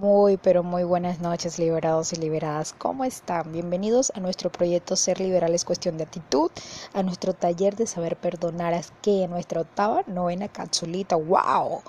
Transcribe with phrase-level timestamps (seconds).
[0.00, 2.72] Muy, pero muy buenas noches, liberados y liberadas.
[2.72, 3.50] ¿Cómo están?
[3.50, 6.52] Bienvenidos a nuestro proyecto Ser Liberal es cuestión de actitud,
[6.94, 11.16] a nuestro taller de saber perdonar, es que nuestra octava, novena capsulita.
[11.16, 11.82] ¡Wow!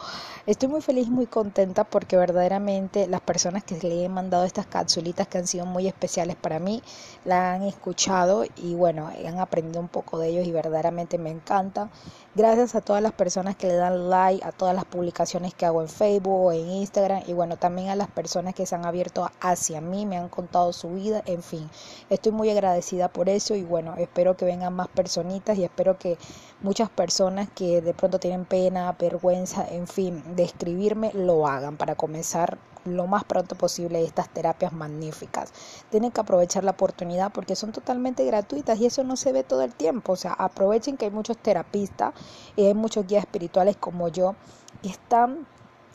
[0.48, 5.28] Estoy muy feliz muy contenta porque verdaderamente las personas que le he mandado estas capsulitas
[5.28, 6.82] que han sido muy especiales para mí,
[7.26, 11.91] la han escuchado y bueno, han aprendido un poco de ellos y verdaderamente me encanta.
[12.34, 15.84] Gracias a todas las personas que le dan like a todas las publicaciones que hago
[15.84, 19.82] en Facebook en Instagram y bueno, también a las personas que se han abierto hacia
[19.82, 21.69] mí, me han contado su vida, en fin,
[22.10, 26.18] estoy muy agradecida por eso y bueno, espero que vengan más personitas y espero que
[26.61, 31.96] muchas personas que de pronto tienen pena, vergüenza, en fin, de escribirme, lo hagan para
[31.96, 35.52] comenzar lo más pronto posible estas terapias magníficas.
[35.89, 39.63] Tienen que aprovechar la oportunidad porque son totalmente gratuitas y eso no se ve todo
[39.63, 40.13] el tiempo.
[40.13, 42.13] O sea, aprovechen que hay muchos terapistas
[42.55, 44.36] y hay muchos guías espirituales como yo
[44.81, 45.45] que están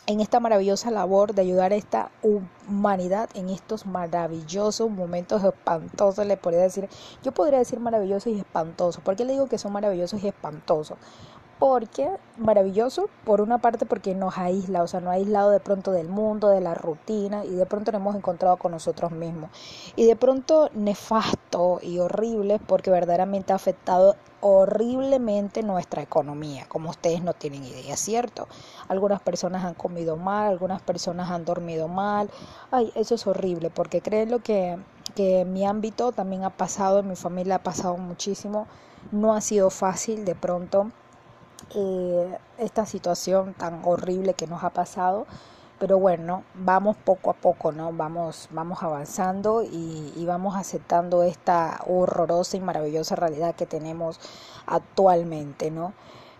[0.06, 6.36] en esta maravillosa labor de ayudar a esta humanidad en estos maravillosos momentos espantosos, le
[6.36, 6.88] podría decir,
[7.22, 9.02] yo podría decir maravillosos y espantosos.
[9.02, 10.98] ¿Por qué le digo que son maravillosos y espantosos?
[11.58, 15.92] Porque maravilloso, por una parte porque nos aísla, o sea, nos ha aislado de pronto
[15.92, 19.50] del mundo, de la rutina y de pronto nos hemos encontrado con nosotros mismos.
[19.96, 27.22] Y de pronto nefasto y horrible porque verdaderamente ha afectado horriblemente nuestra economía, como ustedes
[27.22, 28.46] no tienen idea, ¿cierto?
[28.88, 32.28] Algunas personas han comido mal, algunas personas han dormido mal.
[32.70, 34.76] Ay, eso es horrible, porque creen lo que,
[35.14, 38.66] que mi ámbito también ha pasado, en mi familia ha pasado muchísimo.
[39.12, 40.90] No ha sido fácil de pronto
[42.58, 45.26] esta situación tan horrible que nos ha pasado
[45.78, 47.92] pero bueno, vamos poco a poco, ¿no?
[47.92, 54.20] Vamos, vamos avanzando y, vamos aceptando esta horrorosa y maravillosa realidad que tenemos
[54.66, 55.92] actualmente, ¿no?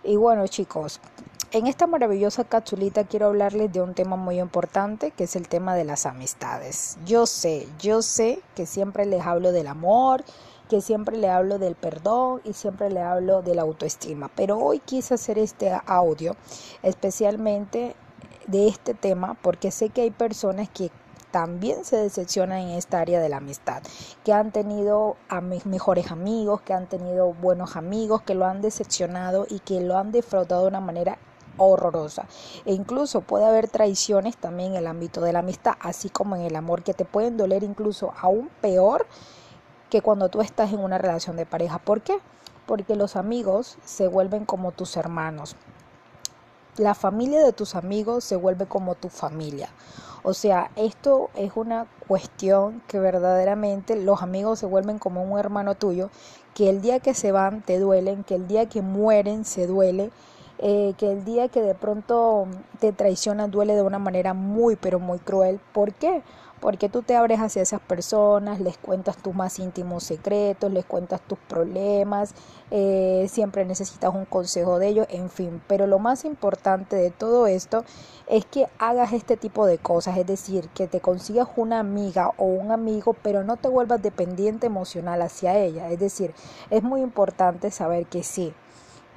[0.02, 1.00] Y bueno, chicos,
[1.50, 5.74] en esta maravillosa capsulita quiero hablarles de un tema muy importante, que es el tema
[5.74, 6.96] de las amistades.
[7.04, 10.24] Yo sé, yo sé que siempre les hablo del amor,
[10.68, 14.30] que siempre le hablo del perdón y siempre le hablo de la autoestima.
[14.34, 16.36] Pero hoy quise hacer este audio
[16.82, 17.94] especialmente
[18.46, 20.90] de este tema porque sé que hay personas que
[21.30, 23.82] también se decepcionan en esta área de la amistad,
[24.24, 29.44] que han tenido a mejores amigos, que han tenido buenos amigos, que lo han decepcionado
[29.50, 31.18] y que lo han defraudado de una manera
[31.56, 32.26] horrorosa.
[32.64, 36.42] E incluso puede haber traiciones también en el ámbito de la amistad, así como en
[36.42, 39.04] el amor, que te pueden doler incluso aún peor
[39.94, 41.78] que cuando tú estás en una relación de pareja.
[41.78, 42.18] ¿Por qué?
[42.66, 45.54] Porque los amigos se vuelven como tus hermanos
[46.76, 49.68] la familia de tus amigos se vuelve como tu familia.
[50.22, 55.74] O sea, esto es una cuestión que verdaderamente los amigos se vuelven como un hermano
[55.74, 56.10] tuyo,
[56.54, 60.10] que el día que se van te duelen, que el día que mueren se duele,
[60.58, 62.46] eh, que el día que de pronto
[62.80, 65.60] te traicionan duele de una manera muy, pero muy cruel.
[65.72, 66.22] ¿Por qué?
[66.64, 71.20] Porque tú te abres hacia esas personas, les cuentas tus más íntimos secretos, les cuentas
[71.20, 72.34] tus problemas,
[72.70, 75.60] eh, siempre necesitas un consejo de ellos, en fin.
[75.68, 77.84] Pero lo más importante de todo esto
[78.26, 82.46] es que hagas este tipo de cosas, es decir, que te consigas una amiga o
[82.46, 85.90] un amigo, pero no te vuelvas dependiente emocional hacia ella.
[85.90, 86.32] Es decir,
[86.70, 88.54] es muy importante saber que sí,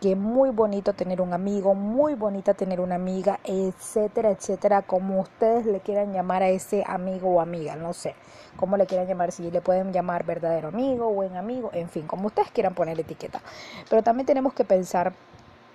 [0.01, 5.65] que muy bonito tener un amigo, muy bonita tener una amiga, etcétera, etcétera, como ustedes
[5.65, 8.13] le quieran llamar a ese amigo o amiga, no sé,
[8.57, 12.27] cómo le quieran llamar, si le pueden llamar verdadero amigo, buen amigo, en fin, como
[12.27, 13.41] ustedes quieran poner etiqueta.
[13.89, 15.13] Pero también tenemos que pensar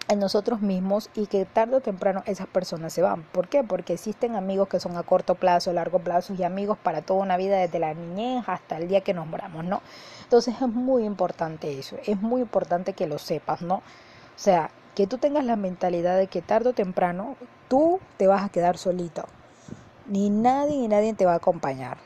[0.08, 3.22] en nosotros mismos y que tarde o temprano esas personas se van.
[3.22, 3.64] ¿Por qué?
[3.64, 7.36] Porque existen amigos que son a corto plazo, largo plazo y amigos para toda una
[7.36, 9.80] vida desde la niñez hasta el día que nos moramos, ¿no?
[10.24, 13.82] Entonces es muy importante eso, es muy importante que lo sepas, ¿no?
[14.42, 17.36] Sea, que tú tengas la mentalidad de que tarde o temprano
[17.68, 19.22] tú te vas a quedar solito.
[20.08, 21.98] Ni nadie ni nadie te va a acompañar.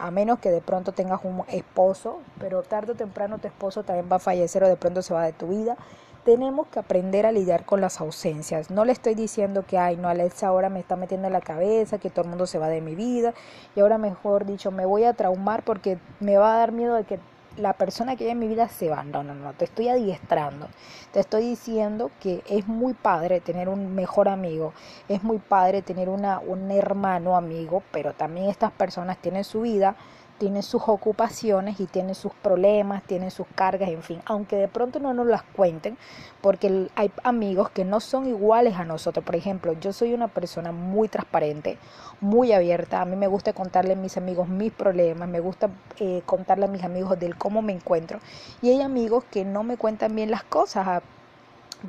[0.00, 4.08] A menos que de pronto tengas un esposo, pero tarde o temprano tu esposo también
[4.10, 5.76] va a fallecer o de pronto se va de tu vida.
[6.24, 8.70] Tenemos que aprender a lidiar con las ausencias.
[8.70, 11.98] No le estoy diciendo que, ay, no, Alexa ahora me está metiendo en la cabeza,
[11.98, 13.34] que todo el mundo se va de mi vida
[13.74, 17.04] y ahora mejor dicho, me voy a traumar porque me va a dar miedo de
[17.04, 17.20] que
[17.56, 19.02] la persona que hay en mi vida se va.
[19.02, 20.68] No, no, no, te estoy adiestrando.
[21.12, 24.72] Te estoy diciendo que es muy padre tener un mejor amigo,
[25.08, 29.96] es muy padre tener una, un hermano amigo, pero también estas personas tienen su vida
[30.38, 35.00] tiene sus ocupaciones y tiene sus problemas, tiene sus cargas, en fin, aunque de pronto
[35.00, 35.96] no nos las cuenten,
[36.40, 39.24] porque hay amigos que no son iguales a nosotros.
[39.24, 41.78] Por ejemplo, yo soy una persona muy transparente,
[42.20, 46.22] muy abierta, a mí me gusta contarle a mis amigos mis problemas, me gusta eh,
[46.26, 48.20] contarle a mis amigos del cómo me encuentro,
[48.62, 51.02] y hay amigos que no me cuentan bien las cosas.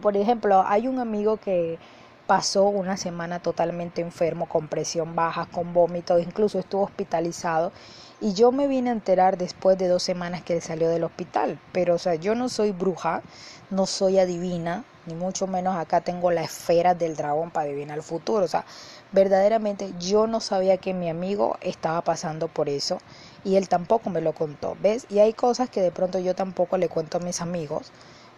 [0.01, 1.79] Por ejemplo, hay un amigo que
[2.27, 7.71] pasó una semana totalmente enfermo, con presión baja, con vómitos, incluso estuvo hospitalizado.
[8.19, 11.59] Y yo me vine a enterar después de dos semanas que salió del hospital.
[11.71, 13.21] Pero, o sea, yo no soy bruja,
[13.69, 18.03] no soy adivina, ni mucho menos acá tengo la esfera del dragón para adivinar el
[18.03, 18.45] futuro.
[18.45, 18.65] O sea,
[19.11, 22.97] verdaderamente yo no sabía que mi amigo estaba pasando por eso
[23.43, 25.05] y él tampoco me lo contó, ¿ves?
[25.09, 27.91] Y hay cosas que de pronto yo tampoco le cuento a mis amigos,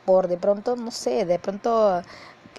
[0.06, 2.02] por de pronto, no sé, de pronto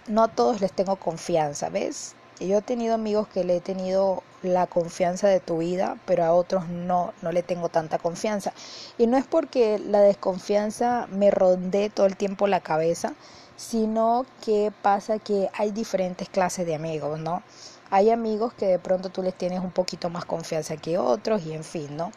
[0.09, 2.15] no a todos les tengo confianza, ¿ves?
[2.41, 6.33] Yo he tenido amigos que le he tenido la confianza de tu vida, pero a
[6.33, 8.55] otros no, no le tengo tanta confianza.
[8.97, 13.13] Y no es porque la desconfianza me ronde todo el tiempo la cabeza,
[13.57, 17.43] sino que pasa que hay diferentes clases de amigos, ¿no?
[17.91, 21.53] Hay amigos que de pronto tú les tienes un poquito más confianza que otros y
[21.53, 22.11] en fin, ¿no?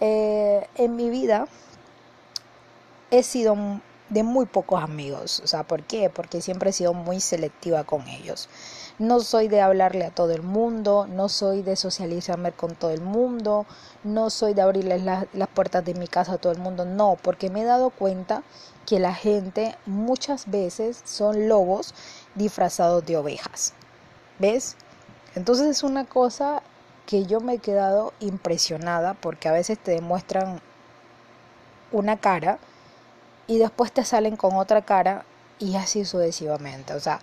[0.00, 1.46] Eh, en mi vida
[3.10, 3.54] he sido
[4.10, 5.40] de muy pocos amigos.
[5.42, 6.10] O sea, ¿por qué?
[6.10, 8.48] Porque siempre he sido muy selectiva con ellos.
[8.98, 13.00] No soy de hablarle a todo el mundo, no soy de socializarme con todo el
[13.00, 13.64] mundo,
[14.04, 17.48] no soy de abrirles las puertas de mi casa a todo el mundo, no, porque
[17.48, 18.42] me he dado cuenta
[18.86, 21.94] que la gente muchas veces son lobos
[22.34, 23.72] disfrazados de ovejas.
[24.38, 24.76] ¿Ves?
[25.34, 26.62] Entonces es una cosa
[27.06, 30.60] que yo me he quedado impresionada porque a veces te demuestran
[31.92, 32.58] una cara
[33.46, 35.24] y después te salen con otra cara
[35.58, 36.94] y así sucesivamente.
[36.94, 37.20] O sea,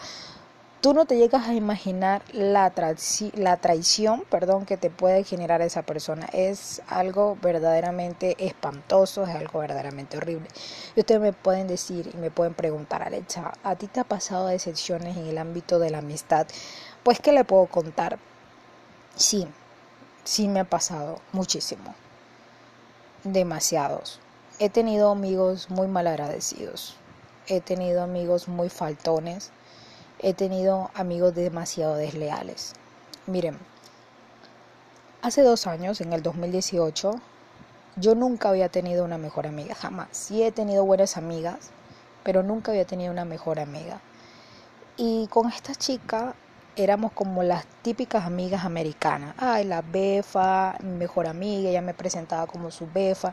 [0.81, 2.71] tú no te llegas a imaginar la,
[3.33, 6.27] la traición perdón, que te puede generar esa persona.
[6.33, 10.47] Es algo verdaderamente espantoso, es algo verdaderamente horrible.
[10.95, 14.47] Y ustedes me pueden decir y me pueden preguntar, Alexa, ¿a ti te ha pasado
[14.47, 16.47] decepciones en el ámbito de la amistad?
[17.03, 18.19] Pues, ¿qué le puedo contar?
[19.15, 19.47] Sí,
[20.23, 21.95] sí me ha pasado muchísimo.
[23.23, 24.19] Demasiados.
[24.59, 26.95] He tenido amigos muy malagradecidos.
[27.47, 29.51] He tenido amigos muy faltones
[30.19, 32.73] he tenido amigos demasiado desleales.
[33.27, 33.57] Miren,
[35.21, 37.19] hace dos años, en el 2018,
[37.97, 40.09] yo nunca había tenido una mejor amiga, jamás.
[40.11, 41.69] Sí he tenido buenas amigas,
[42.23, 44.01] pero nunca había tenido una mejor amiga.
[44.95, 46.33] Y con esta chica
[46.77, 49.33] éramos como las típicas amigas americanas.
[49.37, 53.31] Ay, la befa, mi mejor amiga, ella me presentaba como su befa.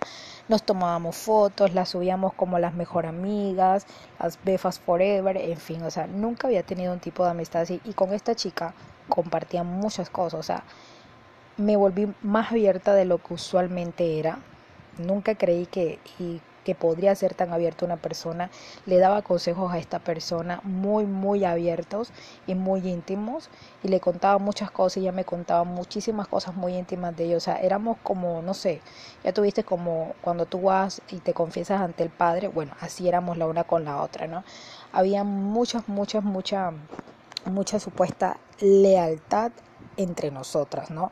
[0.49, 3.87] Nos tomábamos fotos, las subíamos como las mejor amigas,
[4.19, 7.81] las befas forever, en fin, o sea, nunca había tenido un tipo de amistad así.
[7.85, 8.75] Y con esta chica
[9.08, 10.64] compartía muchas cosas, o sea,
[11.56, 14.38] me volví más abierta de lo que usualmente era.
[14.99, 15.99] Nunca creí que,
[16.64, 18.50] que podría ser tan abierto una persona,
[18.87, 22.11] le daba consejos a esta persona muy, muy abiertos
[22.46, 23.50] y muy íntimos
[23.82, 27.37] y le contaba muchas cosas y ella me contaba muchísimas cosas muy íntimas de ella.
[27.37, 28.81] O sea, éramos como, no sé,
[29.22, 33.37] ya tuviste como cuando tú vas y te confiesas ante el Padre, bueno, así éramos
[33.37, 34.44] la una con la otra, ¿no?
[34.93, 36.72] Había muchas, muchas, mucha,
[37.44, 39.52] mucha supuesta lealtad
[39.96, 41.11] entre nosotras, ¿no?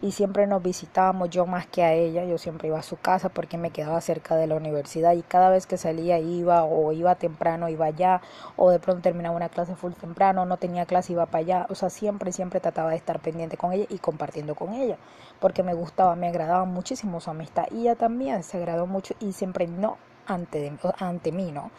[0.00, 3.28] Y siempre nos visitábamos yo más que a ella, yo siempre iba a su casa
[3.28, 7.16] porque me quedaba cerca de la universidad y cada vez que salía iba o iba
[7.16, 8.20] temprano iba allá
[8.56, 11.74] o de pronto terminaba una clase full temprano, no tenía clase iba para allá, o
[11.74, 14.96] sea, siempre siempre trataba de estar pendiente con ella y compartiendo con ella
[15.40, 19.32] porque me gustaba, me agradaba muchísimo su amistad y ella también se agradó mucho y
[19.32, 21.70] siempre no ante, ante mí, ¿no?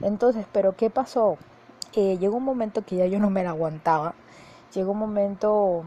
[0.00, 1.36] Entonces, pero ¿qué pasó?
[1.94, 4.14] Eh, llegó un momento que ya yo no me la aguantaba,
[4.74, 5.84] llegó un momento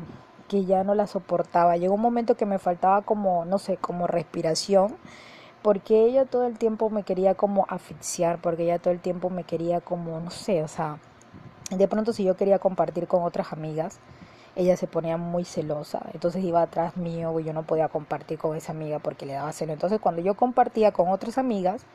[0.51, 1.77] que ya no la soportaba.
[1.77, 4.97] Llegó un momento que me faltaba como, no sé, como respiración,
[5.61, 9.45] porque ella todo el tiempo me quería como asfixiar, porque ella todo el tiempo me
[9.45, 10.97] quería como, no sé, o sea,
[11.69, 14.02] de pronto si yo quería compartir con otras amigas,
[14.57, 18.57] ella se ponía muy celosa, entonces iba atrás mío y yo no podía compartir con
[18.57, 19.71] esa amiga porque le daba celo.
[19.71, 21.85] Entonces cuando yo compartía con otras amigas,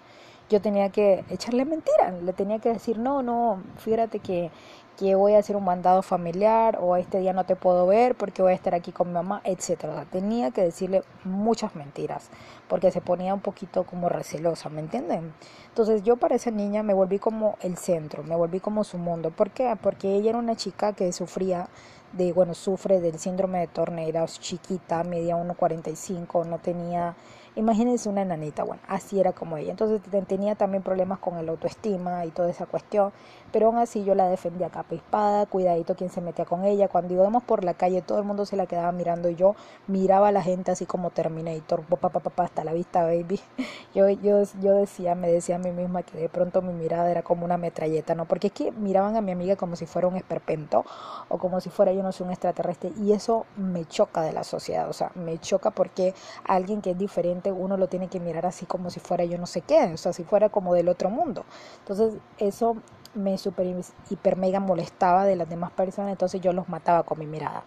[0.49, 4.51] yo tenía que echarle mentira, le tenía que decir, no, no, fíjate que,
[4.97, 8.43] que voy a hacer un mandado familiar o este día no te puedo ver porque
[8.43, 10.07] voy a estar aquí con mi mamá, etcétera.
[10.11, 12.31] tenía que decirle muchas mentiras
[12.69, 15.35] porque se ponía un poquito como recelosa, ¿me entienden?
[15.69, 19.31] Entonces yo para esa niña me volví como el centro, me volví como su mundo.
[19.31, 19.77] ¿Por qué?
[19.83, 21.69] Porque ella era una chica que sufría
[22.13, 27.15] de, bueno, sufre del síndrome de Torne, era chiquita, medía 1,45, no tenía
[27.57, 29.71] Imagínense una nanita, bueno, así era como ella.
[29.71, 33.13] Entonces tenía también problemas con el autoestima y toda esa cuestión,
[33.53, 36.89] pero aún así yo la defendía capa y espada, cuidadito quien se metía con ella.
[36.89, 39.55] Cuando íbamos por la calle todo el mundo se la quedaba mirando y yo
[39.87, 43.41] miraba a la gente así como Terminator, papá, papá, hasta la vista, baby.
[43.95, 47.23] Yo, yo, yo decía, me decía a mí misma que de pronto mi mirada era
[47.23, 48.27] como una metralleta, ¿no?
[48.27, 50.85] Porque es que miraban a mi amiga como si fuera un esperpento
[51.29, 54.45] o como si fuera yo no sé un extraterrestre y eso me choca de la
[54.45, 58.45] sociedad, o sea, me choca porque alguien que es diferente uno lo tiene que mirar
[58.47, 61.11] así como si fuera yo no sé qué, o sea, si fuera como del otro
[61.11, 61.45] mundo.
[61.81, 62.77] Entonces eso
[63.17, 63.67] me super
[64.11, 67.65] hiper mega molestaba de las demás personas, entonces yo los mataba con mi mirada.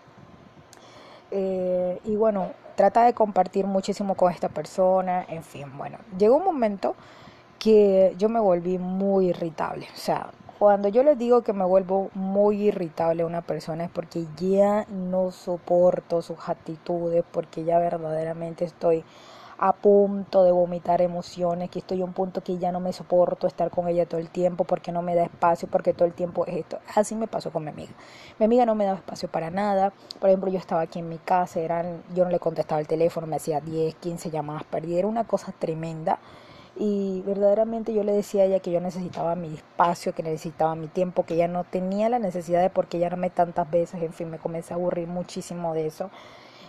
[1.31, 6.45] Eh, y bueno, trata de compartir muchísimo con esta persona, en fin, bueno, llegó un
[6.45, 6.95] momento
[7.59, 12.09] que yo me volví muy irritable, o sea, cuando yo les digo que me vuelvo
[12.13, 18.65] muy irritable a una persona es porque ya no soporto sus actitudes, porque ya verdaderamente
[18.65, 19.05] estoy
[19.61, 23.45] a punto de vomitar emociones, que estoy a un punto que ya no me soporto
[23.45, 26.45] estar con ella todo el tiempo porque no me da espacio, porque todo el tiempo
[26.45, 26.79] es esto.
[26.95, 27.91] Así me pasó con mi amiga.
[28.39, 29.91] Mi amiga no me daba espacio para nada.
[30.19, 33.27] Por ejemplo, yo estaba aquí en mi casa, eran, yo no le contestaba el teléfono,
[33.27, 36.19] me hacía 10, 15 llamadas perdidas, era una cosa tremenda.
[36.77, 40.87] Y verdaderamente yo le decía a ella que yo necesitaba mi espacio, que necesitaba mi
[40.87, 44.29] tiempo, que ella no tenía la necesidad de porque ella me tantas veces, en fin,
[44.29, 46.09] me comencé a aburrir muchísimo de eso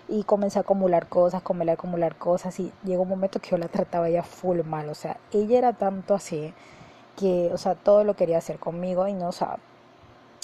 [0.09, 3.69] y comencé a acumular cosas, a acumular cosas y llegó un momento que yo la
[3.69, 6.52] trataba ya full mal, o sea, ella era tanto así
[7.16, 9.59] que, o sea, todo lo quería hacer conmigo y no, o sea,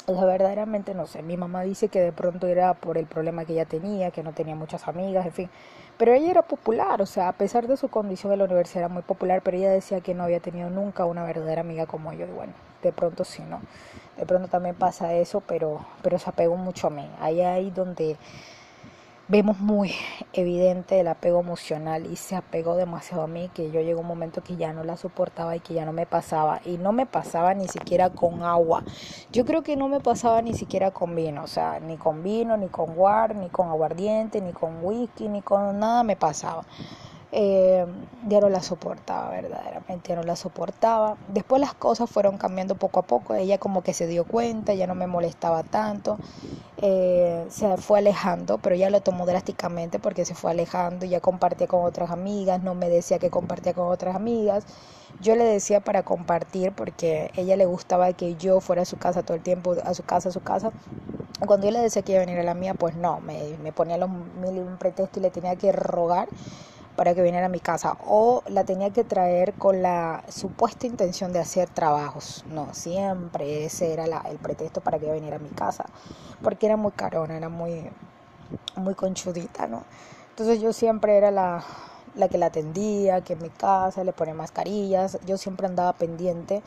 [0.07, 3.65] verdaderamente no sé, mi mamá dice que de pronto era por el problema que ella
[3.65, 5.51] tenía, que no tenía muchas amigas, en fin,
[5.99, 8.89] pero ella era popular, o sea, a pesar de su condición en la universidad era
[8.89, 12.27] muy popular, pero ella decía que no había tenido nunca una verdadera amiga como yo,
[12.27, 13.61] y bueno, de pronto sí, ¿no?
[14.17, 18.17] De pronto también pasa eso, pero, pero se apegó mucho a mí, ahí ahí donde
[19.29, 19.93] vemos muy
[20.33, 24.43] evidente el apego emocional y se apegó demasiado a mí que yo llegó un momento
[24.43, 27.53] que ya no la soportaba y que ya no me pasaba y no me pasaba
[27.53, 28.85] ni siquiera con agua.
[29.33, 32.57] Yo creo que no me pasaba ni siquiera con vino o sea ni con vino
[32.57, 36.65] ni con guar ni con aguardiente ni con whisky ni con nada me pasaba
[37.39, 37.85] eh,
[38.27, 41.19] ya no la soportaba verdaderamente, no la soportaba.
[41.29, 44.87] Después las cosas fueron cambiando poco a poco, ella como que se dio cuenta, ya
[44.87, 46.17] no me molestaba tanto,
[46.79, 51.67] eh, se fue alejando, pero ya lo tomó drásticamente porque se fue alejando, ya compartía
[51.67, 54.65] con otras amigas, no me decía que compartía con otras amigas.
[55.21, 59.23] Yo le decía para compartir porque ella le gustaba que yo fuera a su casa
[59.23, 60.73] todo el tiempo, a su casa, a su casa.
[61.47, 63.73] Cuando yo le decía que iba a venir a la mía, pues no, me, me
[63.73, 66.29] ponía los mil y un pretexto y le tenía que rogar
[66.97, 71.33] para que viniera a mi casa o la tenía que traer con la supuesta intención
[71.33, 72.45] de hacer trabajos.
[72.51, 75.85] No, siempre ese era el pretexto para que viniera a mi casa,
[76.43, 77.91] porque era muy carona, era muy,
[78.77, 79.85] muy conchudita, ¿no?
[80.31, 81.63] Entonces yo siempre era la,
[82.15, 86.63] la que la atendía, que en mi casa le ponía mascarillas, yo siempre andaba pendiente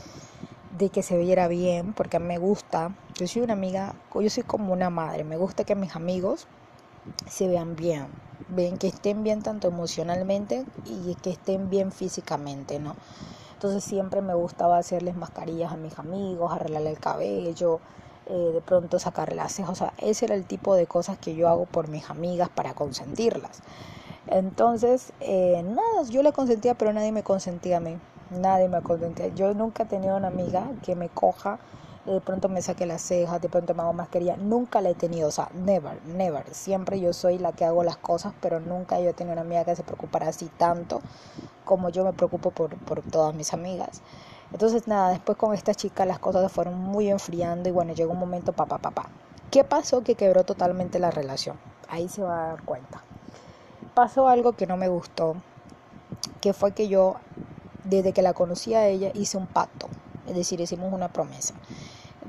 [0.77, 4.73] de que se viera bien, porque me gusta, yo soy una amiga, yo soy como
[4.73, 6.47] una madre, me gusta que mis amigos
[7.27, 8.07] se vean bien,
[8.47, 12.95] ven que estén bien tanto emocionalmente y que estén bien físicamente, ¿no?
[13.53, 17.81] Entonces siempre me gustaba hacerles mascarillas a mis amigos, arreglarle el cabello,
[18.25, 21.35] eh, de pronto sacarle las cejas, o sea, ese era el tipo de cosas que
[21.35, 23.61] yo hago por mis amigas para consentirlas.
[24.27, 29.27] Entonces, eh, nada, yo la consentía, pero nadie me consentía a mí, nadie me consentía.
[29.29, 31.59] Yo nunca he tenido una amiga que me coja
[32.13, 35.27] de pronto me saque las cejas, de pronto me hago mascarilla, nunca la he tenido,
[35.27, 39.09] o sea, never, never, siempre yo soy la que hago las cosas, pero nunca yo
[39.09, 41.01] he tenido una amiga que se preocupara así tanto
[41.65, 44.01] como yo me preocupo por, por todas mis amigas.
[44.51, 48.13] Entonces nada, después con esta chica las cosas se fueron muy enfriando y bueno, llegó
[48.13, 49.07] un momento papá, papá.
[49.51, 50.01] ¿Qué pasó?
[50.01, 51.57] Que quebró totalmente la relación.
[51.87, 53.03] Ahí se va a dar cuenta.
[53.93, 55.35] Pasó algo que no me gustó,
[56.41, 57.17] que fue que yo,
[57.83, 59.87] desde que la conocí a ella, hice un pacto.
[60.27, 61.53] Es decir, hicimos una promesa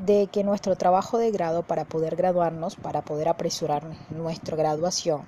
[0.04, 5.22] de que nuestro trabajo de grado para poder graduarnos, para poder apresurar nuestra graduación,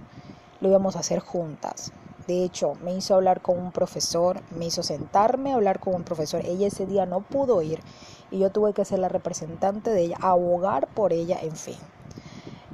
[0.60, 1.92] lo íbamos a hacer juntas.
[2.26, 6.04] De hecho, me hizo hablar con un profesor, me hizo sentarme a hablar con un
[6.04, 6.42] profesor.
[6.44, 7.80] Ella ese día no pudo ir
[8.30, 11.76] y yo tuve que ser la representante de ella, abogar por ella, en fin.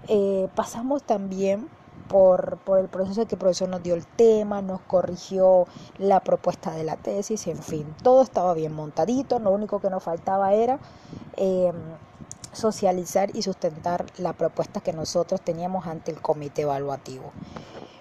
[0.06, 1.68] Eh, pasamos también
[2.08, 5.66] por, por, el proceso de que el profesor nos dio el tema, nos corrigió
[5.98, 10.02] la propuesta de la tesis, en fin, todo estaba bien montadito, lo único que nos
[10.02, 10.78] faltaba era
[11.36, 11.74] em,
[12.52, 17.32] socializar y sustentar la propuesta que nosotros teníamos ante el comité evaluativo.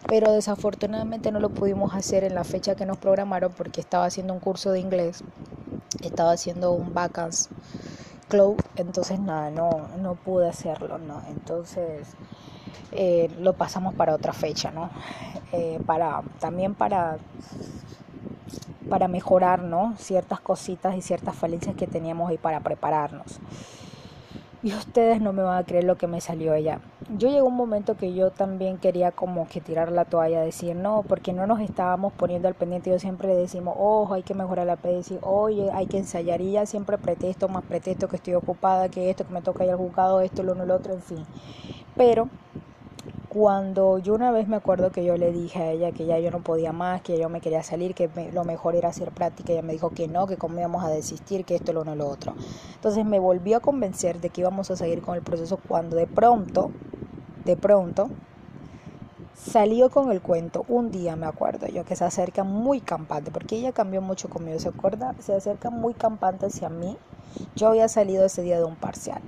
[0.07, 4.33] Pero desafortunadamente no lo pudimos hacer en la fecha que nos programaron porque estaba haciendo
[4.33, 5.23] un curso de inglés,
[6.01, 7.49] estaba haciendo un vacance
[8.29, 11.21] club, entonces nada, no, no pude hacerlo, ¿no?
[11.29, 12.07] Entonces
[12.91, 14.89] eh, lo pasamos para otra fecha, ¿no?
[15.51, 17.17] Eh, para, también para,
[18.87, 19.95] para mejorar, ¿no?
[19.97, 23.39] Ciertas cositas y ciertas falencias que teníamos ahí para prepararnos.
[24.63, 26.79] Y ustedes no me van a creer lo que me salió ella.
[27.15, 31.03] Yo llegó un momento que yo también quería como que tirar la toalla, decir no,
[31.07, 32.89] porque no nos estábamos poniendo al pendiente.
[32.89, 36.41] Yo siempre le decimos, ojo, hay que mejorar la decir, oye, hay que ensayar.
[36.41, 39.71] Y ya siempre pretexto, más pretexto que estoy ocupada, que esto, que me toca ir
[39.71, 41.25] al juzgado, esto, lo uno, lo otro, en fin.
[41.95, 42.27] Pero
[43.37, 46.31] cuando yo una vez me acuerdo que yo le dije a ella que ya yo
[46.31, 49.61] no podía más, que yo me quería salir, que lo mejor era hacer práctica, ella
[49.61, 52.33] me dijo que no, que cómo íbamos a desistir, que esto, lo uno, lo otro.
[52.73, 56.07] Entonces me volvió a convencer de que íbamos a seguir con el proceso cuando de
[56.07, 56.71] pronto,
[57.45, 58.09] de pronto,
[59.35, 63.55] salió con el cuento un día, me acuerdo yo, que se acerca muy campante, porque
[63.57, 65.13] ella cambió mucho conmigo, ¿se acuerda?
[65.19, 66.97] Se acerca muy campante hacia mí.
[67.55, 69.21] Yo había salido ese día de un parcial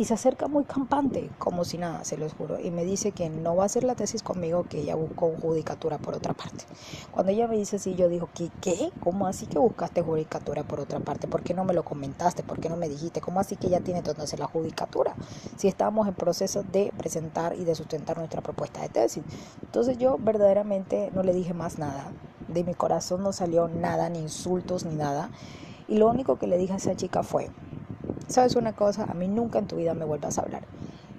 [0.00, 3.28] y se acerca muy campante, como si nada, se los juro, y me dice que
[3.28, 6.64] no va a hacer la tesis conmigo, que ella buscó judicatura por otra parte.
[7.10, 8.48] Cuando ella me dice así, yo digo, ¿qué?
[8.62, 8.92] ¿Qué?
[9.04, 11.28] ¿Cómo así que buscaste judicatura por otra parte?
[11.28, 12.42] ¿Por qué no me lo comentaste?
[12.42, 13.20] ¿Por qué no me dijiste?
[13.20, 15.14] ¿Cómo así que ella tiene hacer la judicatura?
[15.58, 19.22] Si estábamos en proceso de presentar y de sustentar nuestra propuesta de tesis.
[19.60, 22.10] Entonces yo verdaderamente no le dije más nada.
[22.48, 25.30] De mi corazón no salió nada, ni insultos, ni nada.
[25.88, 27.50] Y lo único que le dije a esa chica fue,
[28.28, 29.04] ¿sabes una cosa?
[29.04, 30.62] A mí nunca en tu vida me vuelvas a hablar.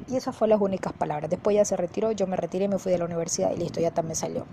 [0.09, 1.29] Y esas fueron las únicas palabras.
[1.29, 3.91] Después ya se retiró, yo me retiré, me fui de la universidad y listo, ya
[3.91, 4.45] también salió.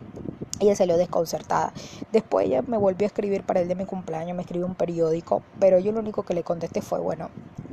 [0.60, 1.72] Ella salió desconcertada.
[2.12, 5.42] Después ella me volvió a escribir para el de mi cumpleaños, me escribió un periódico,
[5.58, 7.30] pero yo lo único que le contesté fue, bueno,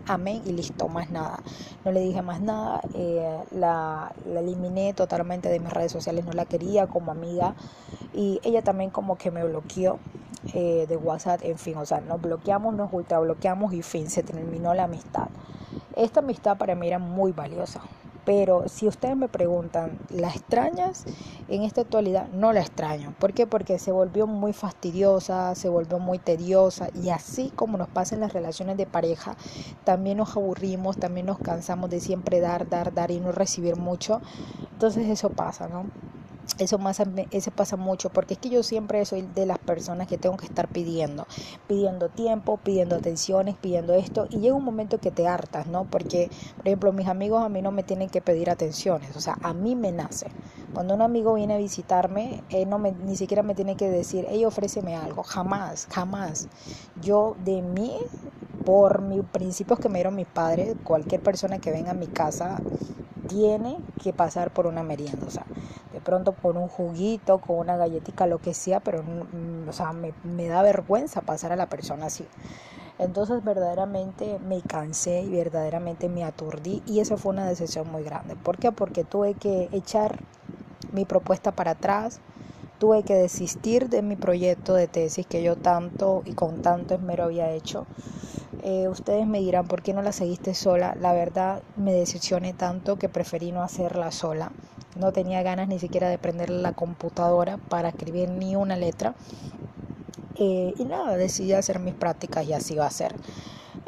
[0.08, 1.40] amén y listo, más nada.
[1.84, 6.32] No le dije más nada, eh, la, la, eliminé totalmente de mis redes sociales, no
[6.34, 7.56] la quería como amiga
[8.14, 10.00] y ella también como que me bloqueó
[10.58, 14.24] eh, de WhatsApp, en fin, o sea, nos bloqueamos, nos ultra bloqueamos y fin, se
[14.24, 15.28] terminó la amistad.
[15.98, 17.82] Esta amistad para mí era muy valiosa,
[18.24, 21.04] pero si ustedes me preguntan, ¿la extrañas?
[21.50, 23.14] En esta actualidad no la extraño.
[23.20, 23.48] ¿Por qué?
[23.48, 28.22] Porque se volvió muy fastidiosa, se volvió muy tediosa y así como nos pasa en
[28.22, 29.36] las relaciones de pareja,
[29.84, 34.22] también nos aburrimos, también nos cansamos de siempre dar, dar, dar y no recibir mucho.
[34.72, 35.84] Entonces eso pasa, ¿no?
[36.58, 40.18] Eso, más, eso pasa mucho porque es que yo siempre soy de las personas que
[40.18, 41.28] tengo que estar pidiendo,
[41.68, 45.84] pidiendo tiempo, pidiendo atenciones, pidiendo esto y llega un momento que te hartas, ¿no?
[45.84, 49.38] Porque, por ejemplo, mis amigos a mí no me tienen que pedir atenciones, o sea,
[49.42, 50.28] a mí me nace.
[50.74, 54.26] Cuando un amigo viene a visitarme, él no me, ni siquiera me tiene que decir,
[54.30, 56.48] hey, ofréceme algo, jamás, jamás.
[57.02, 57.98] Yo de mí,
[58.64, 62.62] por mis principios que me dieron mis padres, cualquier persona que venga a mi casa
[63.28, 65.46] tiene que pasar por una merienda, o sea,
[65.94, 69.94] de pronto por un juguito, con una galletita, lo que sea, pero mm, o sea,
[69.94, 72.26] me, me da vergüenza pasar a la persona así.
[72.98, 78.36] Entonces verdaderamente me cansé y verdaderamente me aturdí y esa fue una decisión muy grande.
[78.36, 78.72] ¿Por qué?
[78.72, 80.20] Porque tuve que echar
[80.94, 82.22] mi propuesta para atrás,
[82.80, 87.26] tuve que desistir de mi proyecto de tesis que yo tanto y con tanto esmero
[87.26, 87.86] había hecho
[88.68, 90.98] eh, ustedes me dirán, ¿por qué no la seguiste sola?
[91.00, 94.52] La verdad me decepcioné tanto que preferí no hacerla sola.
[95.00, 99.14] No tenía ganas ni siquiera de prender la computadora para escribir ni una letra.
[100.40, 103.14] Eh, y nada, decidí hacer mis prácticas y así va a ser.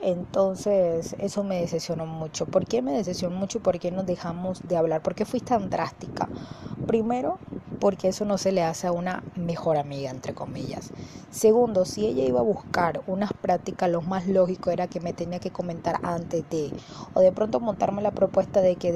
[0.02, 2.46] Entonces, eso me decepcionó mucho.
[2.46, 3.60] ¿Por qué me decepcionó mucho?
[3.60, 5.02] ¿Por qué nos dejamos de hablar?
[5.02, 6.30] ¿Por qué fui tan drástica?
[6.86, 7.40] Primero,
[7.80, 10.92] porque eso no se le hace a una mejor amiga, entre comillas.
[11.32, 15.40] Segundo, si ella iba a buscar unas prácticas, lo más lógico era que me tenía
[15.40, 16.72] que comentar antes de,
[17.14, 18.92] o de pronto montarme la propuesta de que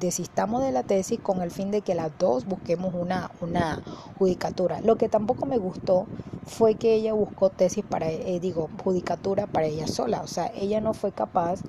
[0.00, 3.80] desistamos de la tesis con el fin de que las dos busquemos una, una
[4.18, 4.80] judicatura.
[4.80, 6.06] Lo que tampoco me gustó
[6.48, 10.22] fue que ella buscó tesis para, eh, digo, judicatura para ella sola.
[10.22, 11.60] O sea, ella no fue capaz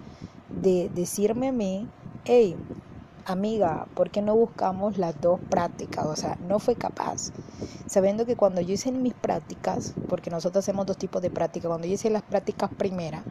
[0.49, 1.87] de decirme a mí,
[2.25, 2.55] hey,
[3.25, 6.05] amiga, ¿por qué no buscamos las dos prácticas?
[6.05, 7.31] O sea, no fue capaz.
[7.85, 11.87] Sabiendo que cuando yo hice mis prácticas, porque nosotros hacemos dos tipos de prácticas, cuando
[11.87, 13.23] yo hice las prácticas primeras,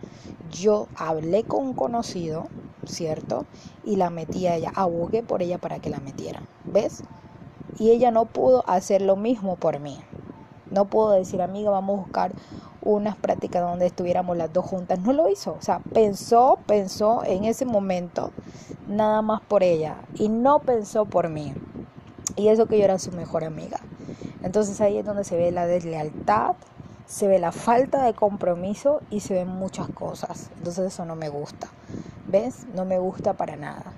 [0.51, 2.47] yo hablé con un conocido,
[2.87, 3.47] ¿cierto?
[3.85, 7.03] Y la metí a ella, abogué por ella para que la metiera, ¿ves?
[7.79, 9.99] Y ella no pudo hacer lo mismo por mí.
[10.71, 12.33] No puedo decir, amiga, vamos a buscar
[12.83, 14.99] unas prácticas donde estuviéramos las dos juntas.
[15.01, 15.57] No lo hizo.
[15.59, 18.31] O sea, pensó, pensó en ese momento
[18.89, 21.55] nada más por ella y no pensó por mí.
[22.37, 23.81] Y eso que yo era su mejor amiga.
[24.43, 26.55] Entonces ahí es donde se ve la deslealtad,
[27.07, 30.51] se ve la falta de compromiso y se ven muchas cosas.
[30.59, 31.69] Entonces eso no me gusta.
[32.27, 32.67] ¿Ves?
[32.75, 33.93] No me gusta para nada.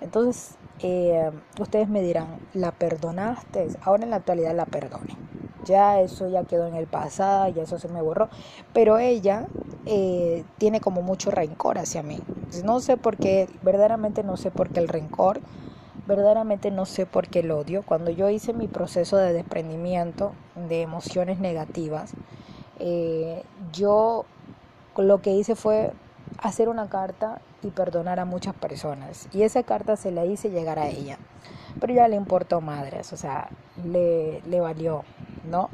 [0.00, 3.68] Entonces, eh, ustedes me dirán, ¿la perdonaste?
[3.82, 5.16] Ahora en la actualidad la perdone
[5.64, 8.28] ya eso ya quedó en el pasado, ya eso se me borró,
[8.72, 9.46] pero ella
[9.86, 12.18] eh, tiene como mucho rencor hacia mí.
[12.64, 15.40] No sé por qué, verdaderamente no sé por qué el rencor,
[16.06, 17.82] verdaderamente no sé por qué el odio.
[17.82, 20.32] Cuando yo hice mi proceso de desprendimiento
[20.68, 22.12] de emociones negativas,
[22.78, 23.42] eh,
[23.72, 24.24] yo
[24.96, 25.92] lo que hice fue
[26.42, 29.28] hacer una carta y perdonar a muchas personas.
[29.32, 31.18] Y esa carta se la hice llegar a ella.
[31.80, 33.48] Pero ya le importó madres, o sea,
[33.84, 35.04] le, le valió.
[35.44, 35.70] ¿no?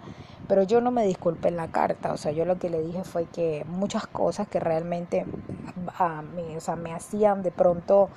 [0.47, 3.05] Pero yo no me disculpé en la carta, o sea, yo lo que le dije
[3.05, 5.27] fue que muchas cosas que realmente
[5.99, 8.09] a mí, o sea, me hacían de pronto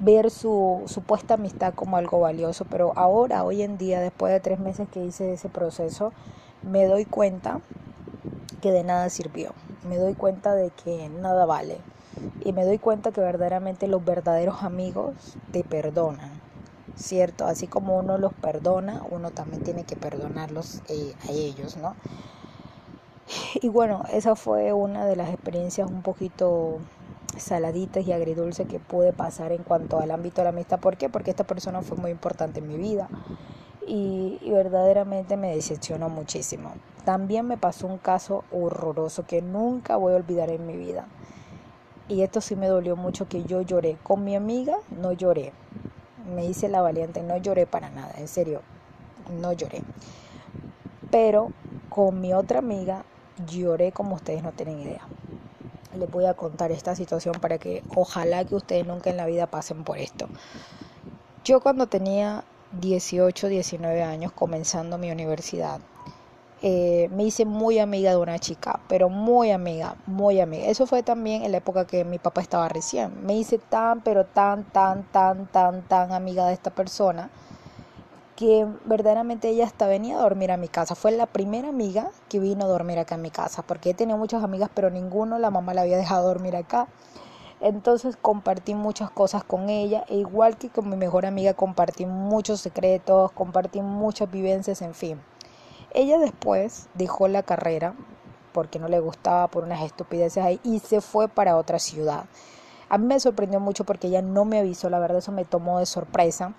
[0.00, 4.60] ver su supuesta amistad como algo valioso, pero ahora, hoy en día, después de tres
[4.60, 6.12] meses que hice ese proceso,
[6.62, 7.60] me doy cuenta
[8.64, 9.52] que de nada sirvió,
[9.86, 11.76] me doy cuenta de que nada vale
[12.46, 16.30] y me doy cuenta que verdaderamente los verdaderos amigos te perdonan,
[16.96, 17.44] ¿cierto?
[17.44, 21.94] Así como uno los perdona, uno también tiene que perdonarlos eh, a ellos, ¿no?
[23.60, 26.78] Y bueno, esa fue una de las experiencias un poquito
[27.36, 30.80] saladitas y agridulces que pude pasar en cuanto al ámbito de la amistad.
[30.80, 31.10] ¿Por qué?
[31.10, 33.10] Porque esta persona fue muy importante en mi vida
[33.86, 36.72] y, verdaderamente me decepcionó muchísimo.
[37.04, 41.06] También me pasó un caso horroroso que nunca voy a olvidar en mi vida.
[42.08, 43.98] Y esto sí me dolió mucho que yo lloré.
[44.02, 45.52] Con mi amiga no lloré.
[46.34, 48.62] Me hice la valiente, no lloré para nada, en serio,
[49.40, 49.82] no lloré.
[51.10, 51.52] Pero
[51.88, 53.04] con mi otra amiga
[53.46, 55.06] lloré como ustedes no tienen idea.
[55.98, 59.46] Les voy a contar esta situación para que ojalá que ustedes nunca en la vida
[59.46, 60.28] pasen por esto.
[61.44, 62.44] Yo cuando tenía
[62.80, 65.80] 18, 19 años comenzando mi universidad,
[66.62, 70.66] eh, me hice muy amiga de una chica, pero muy amiga, muy amiga.
[70.66, 73.24] Eso fue también en la época que mi papá estaba recién.
[73.26, 77.28] Me hice tan, pero tan, tan, tan, tan, tan amiga de esta persona
[78.36, 80.94] que verdaderamente ella hasta venía a dormir a mi casa.
[80.94, 84.18] Fue la primera amiga que vino a dormir acá en mi casa, porque he tenido
[84.18, 86.88] muchas amigas, pero ninguno la mamá la había dejado dormir acá.
[87.64, 92.60] Entonces compartí muchas cosas con ella, e igual que con mi mejor amiga compartí muchos
[92.60, 95.20] secretos, compartí muchas vivencias, en fin.
[95.92, 97.94] Ella después dejó la carrera
[98.52, 102.26] porque no le gustaba por unas estupideces ahí y se fue para otra ciudad.
[102.88, 105.78] A mí me sorprendió mucho porque ella no me avisó, la verdad eso me tomó
[105.78, 106.54] de sorpresa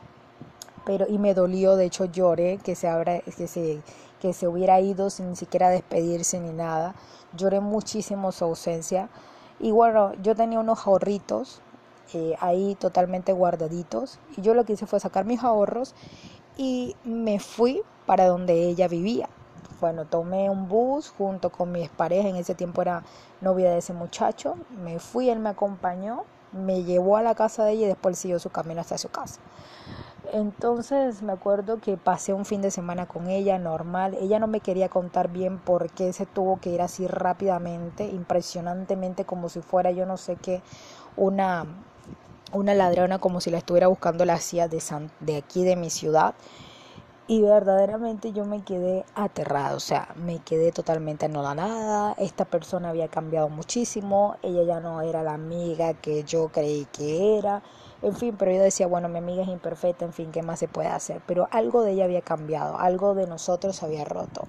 [0.86, 3.82] pero y me dolió, de hecho lloré que se, abra, que se,
[4.22, 6.96] que se hubiera ido sin siquiera despedirse ni nada.
[7.36, 9.10] Lloré muchísimo su ausencia.
[9.60, 11.62] Y bueno, yo tenía unos ahorritos
[12.14, 15.96] eh, ahí totalmente guardaditos y yo lo que hice fue sacar mis ahorros
[16.56, 19.28] y me fui para donde ella vivía.
[19.82, 23.04] Bueno, tomé un bus junto con mi pareja, en ese tiempo era
[23.42, 27.74] novia de ese muchacho, me fui, él me acompañó, me llevó a la casa de
[27.74, 29.40] ella y después siguió su camino hasta su casa.
[30.34, 34.16] Entonces me acuerdo que pasé un fin de semana con ella normal.
[34.20, 39.26] Ella no me quería contar bien por qué se tuvo que ir así rápidamente, impresionantemente,
[39.26, 40.62] como si fuera yo no sé qué,
[41.16, 41.66] una,
[42.54, 44.82] una ladrona, como si la estuviera buscando la CIA de,
[45.20, 46.36] de aquí de mi ciudad.
[47.28, 52.14] Y verdaderamente yo me quedé aterrada, o sea, me quedé totalmente anonadada.
[52.20, 57.40] Esta persona había cambiado muchísimo, ella ya no era la amiga que yo creí que
[57.40, 57.64] era
[58.06, 60.68] en fin, pero yo decía, bueno, mi amiga es imperfecta, en fin, ¿qué más se
[60.68, 61.22] puede hacer?
[61.26, 64.44] Pero algo de ella había cambiado, algo de nosotros había roto.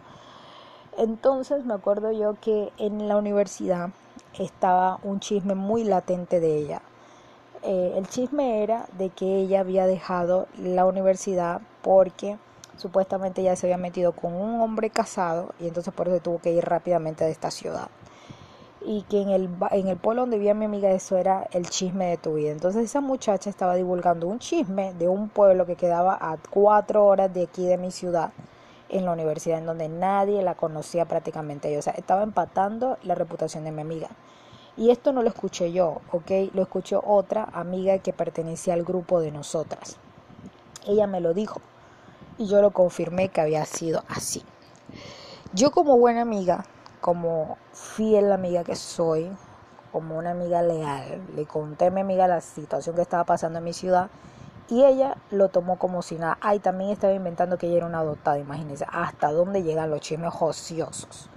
[0.99, 3.91] Entonces me acuerdo yo que en la universidad
[4.39, 6.83] estaba un chisme muy latente de ella.
[7.63, 12.37] Eh, el chisme era de que ella había dejado la universidad porque
[12.77, 16.53] supuestamente ya se había metido con un hombre casado y entonces por eso tuvo que
[16.53, 17.89] ir rápidamente de esta ciudad
[18.87, 22.07] y que en el, en el pueblo donde vivía mi amiga eso era el chisme
[22.07, 22.53] de tu vida.
[22.53, 27.35] Entonces esa muchacha estaba divulgando un chisme de un pueblo que quedaba a cuatro horas
[27.35, 28.31] de aquí de mi ciudad
[28.89, 31.77] en la universidad en donde nadie la conocía prácticamente.
[31.77, 34.09] O sea, estaba empatando la reputación de mi amiga.
[34.77, 36.31] Y esto no lo escuché yo, ¿ok?
[36.53, 39.97] Lo escuchó otra amiga que pertenecía al grupo de nosotras.
[40.87, 41.61] Ella me lo dijo
[42.39, 44.45] y yo lo confirmé que había sido así.
[45.53, 46.65] Yo como buena amiga
[47.07, 49.31] como fiel amiga que soy,
[49.93, 53.65] como una amiga leal, le conté a mi amiga la situación que estaba pasando en
[53.65, 54.11] mi ciudad
[54.69, 56.37] y ella lo tomó como si nada.
[56.41, 60.33] Ay, también estaba inventando que ella era una adoptada, imagínense, hasta dónde llegan los chismes
[60.41, 61.31] ociosos.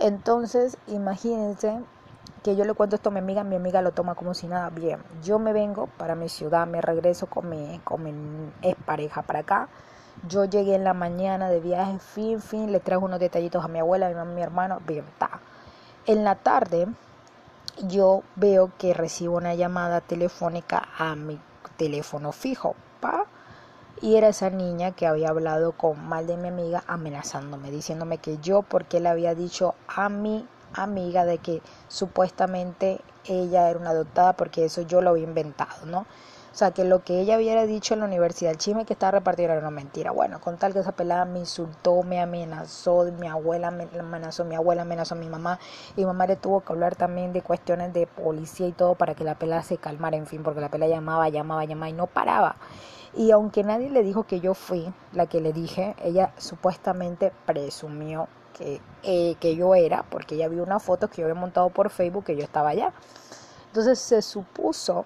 [0.00, 1.78] Entonces, imagínense
[2.42, 4.70] que yo le cuento esto a mi amiga, mi amiga lo toma como si nada.
[4.70, 9.20] Bien, yo me vengo para mi ciudad, me regreso con mi, con mi ex pareja
[9.20, 9.68] para acá
[10.28, 13.78] yo llegué en la mañana de viaje, fin, fin, le trajo unos detallitos a mi
[13.78, 15.40] abuela, a mi mamá, a mi hermano, bien, está.
[16.06, 16.88] En la tarde
[17.86, 21.38] yo veo que recibo una llamada telefónica a mi
[21.76, 23.26] teléfono fijo, pa,
[24.00, 28.38] y era esa niña que había hablado con mal de mi amiga amenazándome, diciéndome que
[28.38, 34.34] yo porque le había dicho a mi amiga de que supuestamente ella era una adoptada
[34.34, 36.06] porque eso yo lo había inventado, ¿no?
[36.56, 39.10] O sea, que lo que ella hubiera dicho en la universidad, el chisme que estaba
[39.10, 40.10] repartido era una mentira.
[40.10, 44.54] Bueno, con tal que esa pelada me insultó, me amenazó, mi abuela me amenazó, mi
[44.54, 45.58] abuela amenazó a mi mamá.
[45.96, 49.14] Y mi mamá le tuvo que hablar también de cuestiones de policía y todo para
[49.14, 52.06] que la pelada se calmara, en fin, porque la pelada llamaba, llamaba, llamaba y no
[52.06, 52.56] paraba.
[53.14, 58.28] Y aunque nadie le dijo que yo fui la que le dije, ella supuestamente presumió
[58.54, 61.90] que, eh, que yo era, porque ella vio una foto que yo había montado por
[61.90, 62.94] Facebook que yo estaba allá.
[63.66, 65.04] Entonces se supuso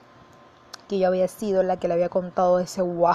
[0.90, 3.14] que yo había sido la que le había contado ese guau,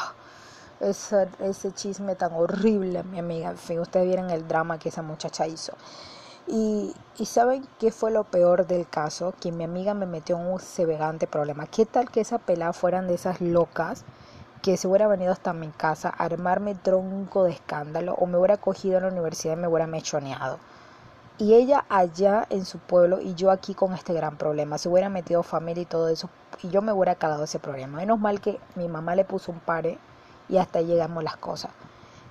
[0.79, 3.49] ese, ese chisme tan horrible mi amiga.
[3.49, 5.73] En fin, ustedes vieron el drama que esa muchacha hizo.
[6.47, 10.47] Y, y, saben qué fue lo peor del caso, que mi amiga me metió en
[10.47, 11.67] un sevegante problema.
[11.67, 14.05] ¿Qué tal que esa pelada fueran de esas locas
[14.61, 18.55] que se hubiera venido hasta mi casa a armarme tronco de escándalo o me hubiera
[18.55, 20.59] cogido en la universidad y me hubiera mechoneado?
[21.37, 24.77] Y ella allá en su pueblo y yo aquí con este gran problema.
[24.77, 26.29] Se hubiera metido familia y todo eso
[26.63, 27.97] y yo me hubiera calado ese problema.
[27.97, 29.97] Menos mal que mi mamá le puso un pare
[30.47, 31.71] y hasta ahí llegamos las cosas.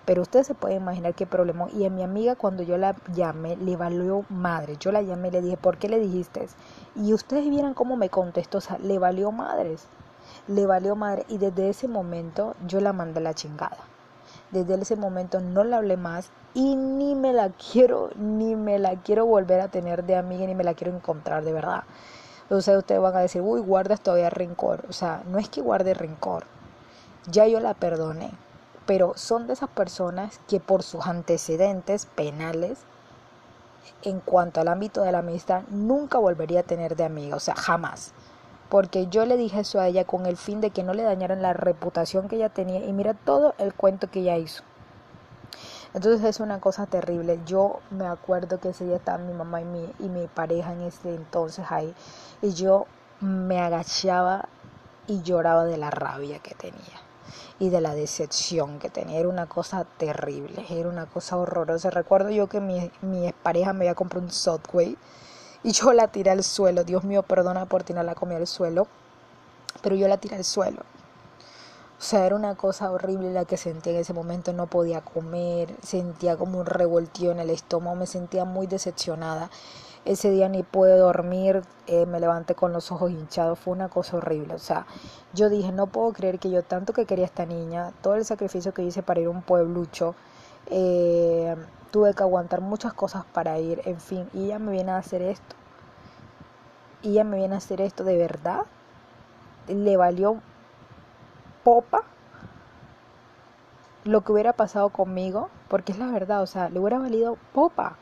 [0.07, 1.69] Pero ustedes se pueden imaginar qué problema.
[1.73, 4.77] Y a mi amiga cuando yo la llamé, le valió madre.
[4.79, 6.47] Yo la llamé y le dije, ¿por qué le dijiste?
[6.95, 8.59] Y ustedes vieran cómo me contestó.
[8.59, 9.87] O sea, le valió madres.
[10.47, 11.25] Le valió madre.
[11.29, 13.79] Y desde ese momento yo la mandé a la chingada.
[14.63, 18.97] Desde ese momento no la hablé más y ni me la quiero, ni me la
[18.97, 21.85] quiero volver a tener de amiga, ni me la quiero encontrar de verdad.
[22.61, 24.85] Sea, ustedes van a decir, uy, guardas todavía rencor.
[24.89, 26.45] O sea, no es que guarde rencor.
[27.31, 28.31] Ya yo la perdoné
[28.87, 32.79] pero son de esas personas que por sus antecedentes penales
[34.03, 37.55] en cuanto al ámbito de la amistad nunca volvería a tener de amiga, o sea,
[37.55, 38.13] jamás.
[38.75, 41.43] Porque yo le dije eso a ella con el fin de que no le dañaran
[41.43, 44.65] la reputación que ella tenía y mira todo el cuento que ella hizo.
[45.95, 47.39] Entonces es una cosa terrible.
[47.47, 50.81] Yo me acuerdo que ese día estaba mi mamá y mi, y mi pareja en
[50.81, 51.95] ese entonces ahí
[52.43, 52.87] y yo
[53.21, 54.49] me agachaba
[55.07, 57.01] y lloraba de la rabia que tenía
[57.61, 59.21] y de la decepción que tenía.
[59.21, 61.91] Era una cosa terrible, era una cosa horrorosa.
[61.91, 64.99] Recuerdo yo que mi, mi pareja me había comprado un Subway
[65.65, 66.85] y yo la tiré al suelo.
[66.85, 68.87] Dios mío, perdona por tirarla comida al suelo,
[69.83, 70.83] pero yo la tiré al suelo.
[71.99, 74.53] O sea, era una cosa horrible la que sentía en ese momento.
[74.53, 79.51] No podía comer, sentía como un revoltío en el estómago, me sentía muy decepcionada.
[80.05, 84.19] Ese día ni pude dormir, eh, me levanté con los ojos hinchados, fue una cosa
[84.19, 84.53] horrible.
[84.53, 84.87] O sea,
[85.33, 88.27] yo dije, no puedo creer que yo tanto que quería a esta niña, todo el
[88.27, 90.15] sacrificio que hice para ir a un pueblucho,
[90.67, 91.57] eh,
[91.95, 95.23] tuve que aguantar muchas cosas para ir, en fin, y ella me viene a hacer
[95.23, 95.55] esto.
[97.03, 98.63] Y ella me viene a hacer esto de verdad.
[99.69, 100.41] Le valió
[101.63, 102.03] popa
[104.03, 107.97] lo que hubiera pasado conmigo, porque es la verdad, o sea, le hubiera valido popa.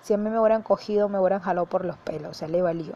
[0.00, 2.62] Si a mí me hubieran cogido, me hubieran jalado por los pelos, o sea, le
[2.62, 2.94] valió.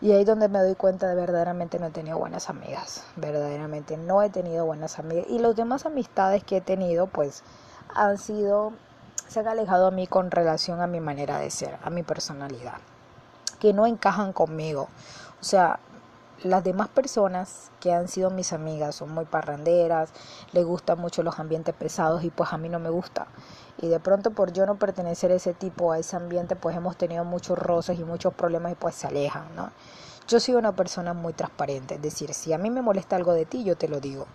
[0.00, 3.98] Y ahí es donde me doy cuenta de verdaderamente no he tenido buenas amigas, verdaderamente
[3.98, 5.26] no he tenido buenas amigas.
[5.28, 7.44] Y las demás amistades que he tenido, pues,
[7.94, 8.72] han sido,
[9.32, 12.78] se han alejado a mí con relación a mi manera de ser, a mi personalidad,
[13.58, 14.88] que no encajan conmigo.
[15.40, 15.80] O sea,
[16.42, 20.10] las demás personas que han sido mis amigas son muy parranderas,
[20.52, 23.26] les gustan mucho los ambientes pesados y pues a mí no me gusta
[23.80, 26.96] y de pronto por yo no pertenecer a ese tipo, a ese ambiente, pues hemos
[26.96, 29.70] tenido muchos roces y muchos problemas y pues se alejan, ¿no?
[30.28, 33.44] Yo soy una persona muy transparente, es decir, si a mí me molesta algo de
[33.44, 34.26] ti, yo te lo digo.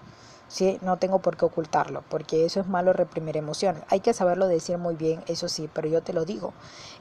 [0.48, 0.80] ¿Sí?
[0.82, 3.84] No tengo por qué ocultarlo, porque eso es malo reprimir emociones.
[3.90, 6.54] Hay que saberlo decir muy bien, eso sí, pero yo te lo digo.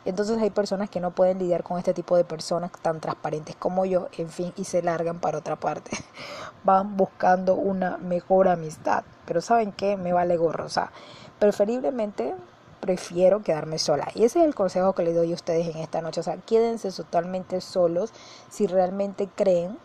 [0.04, 3.85] Entonces hay personas que no pueden lidiar con este tipo de personas tan transparentes como
[3.85, 5.90] yo, en fin, y se largan para otra parte.
[6.64, 9.04] Van buscando una mejor amistad.
[9.26, 9.96] Pero ¿saben qué?
[9.96, 10.64] Me vale gorro.
[10.64, 10.92] O sea,
[11.38, 12.35] preferiblemente
[12.80, 14.09] prefiero quedarme sola.
[14.14, 16.20] Y ese es el consejo que le doy a ustedes en esta noche.
[16.20, 18.12] O sea, quédense totalmente solos
[18.48, 19.76] si realmente creen,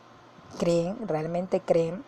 [0.60, 2.04] creen, realmente creen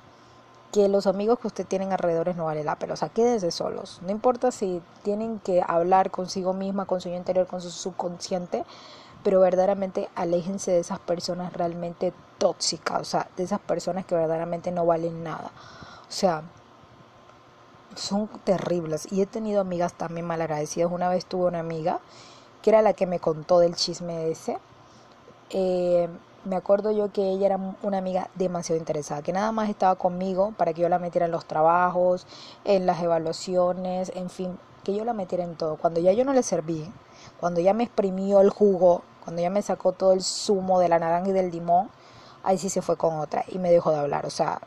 [0.73, 2.95] que los amigos que usted tienen alrededor no vale la pena.
[2.95, 3.99] O sea, quédense solos.
[4.01, 8.65] No importa si tienen que hablar consigo misma, con su interior, con su subconsciente,
[9.23, 14.71] pero verdaderamente aléjense de esas personas realmente tóxicas, o sea, de esas personas que verdaderamente
[14.71, 15.51] no valen nada.
[16.09, 16.41] O sea,
[17.95, 19.07] son terribles.
[19.11, 20.91] Y he tenido amigas también malagradecidas.
[20.91, 21.99] Una vez tuve una amiga
[22.63, 24.57] que era la que me contó del chisme ese.
[25.51, 26.09] Eh,
[26.45, 30.53] me acuerdo yo que ella era una amiga demasiado interesada, que nada más estaba conmigo
[30.57, 32.27] para que yo la metiera en los trabajos,
[32.65, 35.77] en las evaluaciones, en fin, que yo la metiera en todo.
[35.77, 36.91] Cuando ya yo no le serví,
[37.39, 40.99] cuando ya me exprimió el jugo, cuando ya me sacó todo el zumo de la
[40.99, 41.89] naranja y del limón,
[42.43, 44.25] ahí sí se fue con otra y me dejó de hablar.
[44.25, 44.59] O sea,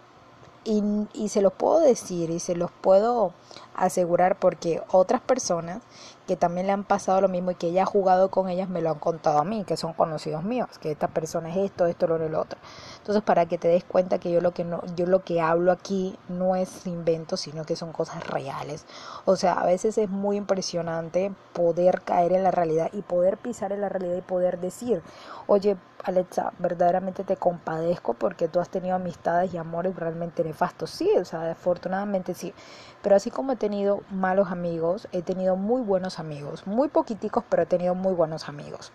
[0.64, 3.32] y, y se los puedo decir y se los puedo
[3.74, 5.82] asegurar porque otras personas
[6.26, 8.82] que también le han pasado lo mismo y que ella ha jugado con ellas me
[8.82, 12.06] lo han contado a mí, que son conocidos míos, que esta persona es esto, esto,
[12.06, 12.58] lo, lo otro.
[12.98, 15.72] Entonces, para que te des cuenta que yo lo que no, yo lo que hablo
[15.72, 18.84] aquí no es invento, sino que son cosas reales.
[19.24, 23.72] O sea, a veces es muy impresionante poder caer en la realidad y poder pisar
[23.72, 25.02] en la realidad y poder decir,
[25.46, 30.90] oye, Alexa, verdaderamente te compadezco porque tú has tenido amistades y amores realmente nefastos.
[30.90, 32.54] Sí, o sea, afortunadamente sí.
[33.02, 36.64] Pero así como he tenido malos amigos, he tenido muy buenos amigos.
[36.64, 38.92] Muy poquiticos, pero he tenido muy buenos amigos.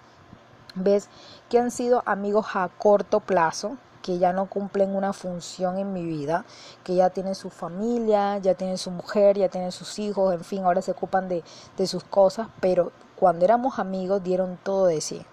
[0.73, 1.09] ¿Ves?
[1.49, 6.05] Que han sido amigos a corto plazo, que ya no cumplen una función en mi
[6.05, 6.45] vida,
[6.85, 10.63] que ya tienen su familia, ya tienen su mujer, ya tienen sus hijos, en fin,
[10.63, 11.43] ahora se ocupan de,
[11.75, 15.25] de sus cosas, pero cuando éramos amigos dieron todo de sí,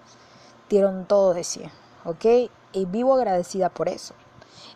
[0.69, 1.63] dieron todo de sí,
[2.05, 2.51] ¿ok?
[2.73, 4.15] Y vivo agradecida por eso.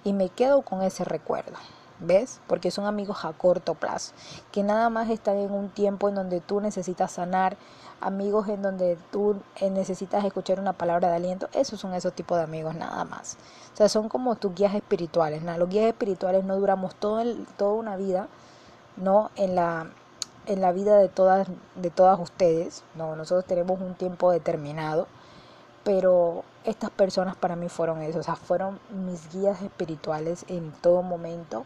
[0.04, 1.56] Y me quedo con ese recuerdo.
[2.04, 2.40] ¿Ves?
[2.48, 4.12] Porque son amigos a corto plazo,
[4.50, 7.56] que nada más están en un tiempo en donde tú necesitas sanar,
[8.00, 12.36] amigos en donde tú eh, necesitas escuchar una palabra de aliento, esos son esos tipos
[12.38, 13.38] de amigos nada más.
[13.72, 15.56] O sea, son como tus guías espirituales, ¿no?
[15.56, 18.26] Los guías espirituales no duramos todo el, toda una vida,
[18.96, 19.30] ¿no?
[19.36, 19.86] En la,
[20.46, 23.14] en la vida de todas, de todas ustedes, ¿no?
[23.14, 25.06] Nosotros tenemos un tiempo determinado,
[25.84, 31.02] pero estas personas para mí fueron eso, o sea, fueron mis guías espirituales en todo
[31.02, 31.64] momento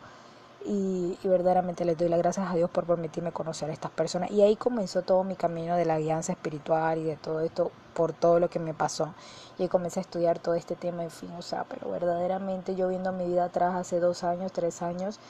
[0.67, 4.31] y, verdaderamente les doy las gracias a Dios por permitirme conocer a estas personas.
[4.31, 8.13] Y ahí comenzó todo mi camino de la guianza espiritual y de todo esto por
[8.13, 9.15] todo lo que me pasó.
[9.59, 13.13] Y comencé a estudiar todo este tema, en fin, o sea, pero verdaderamente yo viendo
[13.13, 15.21] mi vida atrás hace dos años, tres años,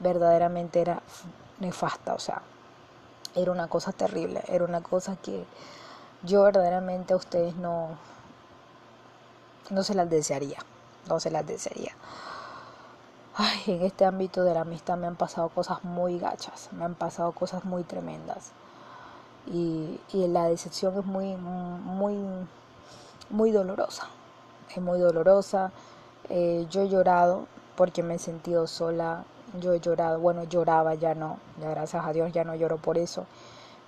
[0.00, 1.02] verdaderamente era
[1.58, 2.42] nefasta, o sea,
[3.34, 5.44] era una cosa terrible, era una cosa que
[6.22, 7.98] yo verdaderamente a ustedes no,
[9.70, 10.58] no se las desearía,
[11.08, 11.92] no se las desearía.
[13.36, 16.94] Ay, en este ámbito de la amistad me han pasado cosas muy gachas, me han
[16.94, 18.52] pasado cosas muy tremendas.
[19.46, 22.16] Y, y la decepción es muy, muy,
[23.30, 24.08] muy dolorosa.
[24.70, 25.72] Es muy dolorosa.
[26.28, 27.46] Eh, yo he llorado
[27.76, 29.24] porque me he sentido sola.
[29.60, 31.38] Yo he llorado, bueno, lloraba, ya no.
[31.58, 33.26] Gracias a Dios ya no lloro por eso.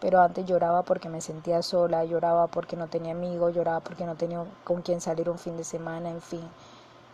[0.01, 4.15] Pero antes lloraba porque me sentía sola, lloraba porque no tenía amigos, lloraba porque no
[4.15, 6.49] tenía con quién salir un fin de semana, en fin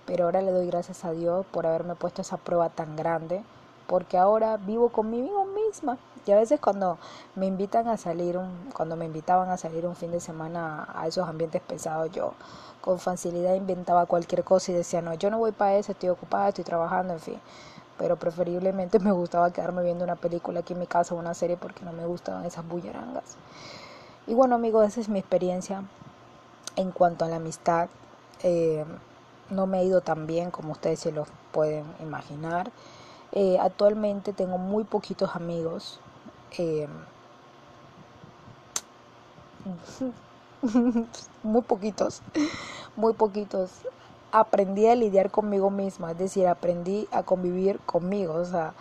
[0.07, 3.43] pero ahora le doy gracias a Dios por haberme puesto esa prueba tan grande,
[3.87, 5.99] porque ahora vivo conmigo misma.
[6.27, 6.99] Y a veces cuando
[7.35, 11.07] me invitan a salir, un, cuando me invitaban a salir un fin de semana a
[11.07, 12.35] esos ambientes pesados, yo
[12.81, 16.49] con facilidad inventaba cualquier cosa y decía, no, yo no voy para eso, estoy ocupada,
[16.49, 17.41] estoy trabajando, en fin.
[17.99, 21.57] Pero preferiblemente me gustaba quedarme viendo una película aquí en mi casa o una serie
[21.57, 23.37] porque no me gustaban esas bullerangas.
[24.27, 25.85] Y bueno amigos, esa es mi experiencia
[26.77, 27.89] en cuanto a la amistad.
[28.43, 28.85] Eh,
[29.51, 32.71] no me ha ido tan bien como ustedes se lo pueden imaginar.
[33.33, 36.01] Eh, actualmente tengo muy poquitos amigos.
[36.59, 36.89] Eh,
[41.43, 42.23] muy poquitos,
[42.97, 43.71] muy poquitos.
[44.33, 48.35] Aprendí a lidiar conmigo misma, es decir, aprendí a convivir conmigo.
[48.35, 48.73] O sea,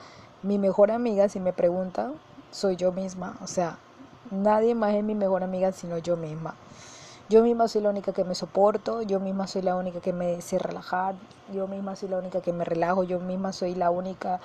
[0.43, 2.13] mi mejor amiga, si me preguntan,
[2.51, 3.37] soy yo misma.
[3.41, 3.77] O sea,
[4.31, 6.55] nadie más es mi mejor amiga sino yo misma.
[7.29, 10.41] Yo misma soy la única que me soporto, yo misma soy la única que me
[10.41, 11.15] sé relajar,
[11.53, 14.41] yo misma soy la única que me relajo, yo misma soy la única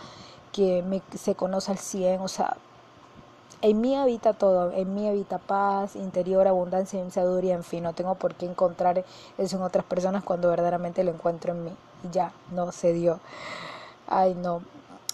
[0.52, 0.84] que
[1.16, 2.56] se conoce al 100, o sea,
[3.62, 8.14] en mí habita todo, en mí habita paz, interior, abundancia sabiduría, en fin, no tengo
[8.14, 9.04] por qué encontrar
[9.38, 11.72] eso en otras personas cuando verdaderamente lo encuentro en mí.
[12.04, 13.20] Y ya, no se dio.
[14.06, 14.62] Ay, no.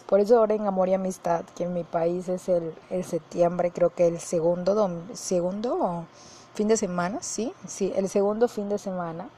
[0.06, 3.70] Por eso ahora en Amor y Amistad, que en mi país es el, el septiembre,
[3.70, 6.06] creo que el segundo, segundo
[6.54, 9.28] fin de semana, sí, sí, el segundo fin de semana.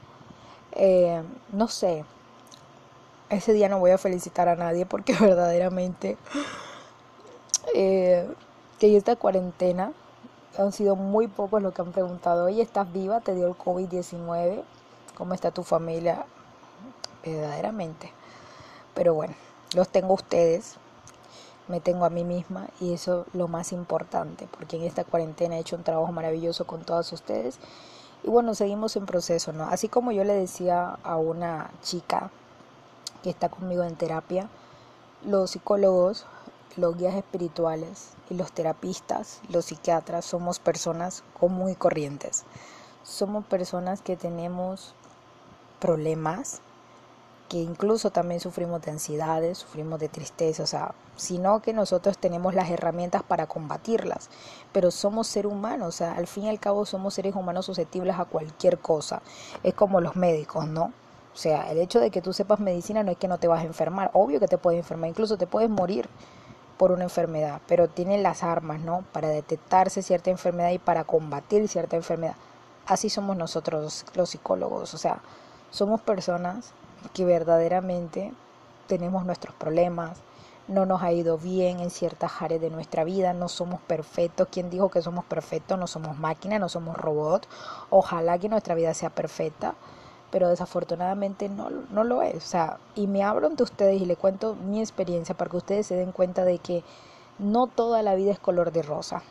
[0.73, 1.21] Eh,
[1.53, 2.03] no sé,
[3.29, 6.17] ese día no voy a felicitar a nadie porque verdaderamente
[7.73, 8.27] eh,
[8.79, 9.93] que esta cuarentena
[10.57, 13.19] han sido muy pocos los que han preguntado, oye, ¿estás viva?
[13.21, 14.63] ¿Te dio el COVID-19?
[15.17, 16.25] ¿Cómo está tu familia?
[17.23, 18.11] Verdaderamente.
[18.93, 19.33] Pero bueno,
[19.73, 20.77] los tengo ustedes
[21.67, 25.57] me tengo a mí misma y eso es lo más importante, porque en esta cuarentena
[25.57, 27.57] he hecho un trabajo maravilloso con todos ustedes.
[28.23, 29.65] Y bueno, seguimos en proceso, ¿no?
[29.65, 32.31] Así como yo le decía a una chica
[33.23, 34.49] que está conmigo en terapia,
[35.25, 36.25] los psicólogos,
[36.77, 42.43] los guías espirituales y los terapistas, los psiquiatras, somos personas común y corrientes.
[43.03, 44.93] Somos personas que tenemos
[45.79, 46.61] problemas,
[47.49, 52.55] que incluso también sufrimos de ansiedades, sufrimos de tristeza, o sea, sino que nosotros tenemos
[52.55, 54.29] las herramientas para combatirlas,
[54.71, 58.17] pero somos seres humanos, o sea, al fin y al cabo somos seres humanos susceptibles
[58.17, 59.21] a cualquier cosa,
[59.61, 60.91] es como los médicos, ¿no?
[61.33, 63.61] O sea, el hecho de que tú sepas medicina no es que no te vas
[63.61, 66.09] a enfermar, obvio que te puedes enfermar, incluso te puedes morir
[66.77, 69.03] por una enfermedad, pero tienen las armas, ¿no?
[69.11, 72.35] Para detectarse cierta enfermedad y para combatir cierta enfermedad.
[72.85, 75.21] Así somos nosotros los psicólogos, o sea,
[75.71, 76.73] somos personas
[77.13, 78.33] que verdaderamente
[78.87, 80.19] tenemos nuestros problemas,
[80.67, 84.47] no nos ha ido bien en ciertas áreas de nuestra vida, no somos perfectos.
[84.51, 85.77] ¿Quién dijo que somos perfectos?
[85.77, 87.47] No somos máquinas, no somos robots.
[87.91, 89.75] Ojalá que nuestra vida sea perfecta,
[90.31, 92.35] pero desafortunadamente no, no lo es.
[92.35, 95.87] O sea, y me hablo ante ustedes y le cuento mi experiencia para que ustedes
[95.87, 96.83] se den cuenta de que
[97.39, 99.21] no toda la vida es color de rosa.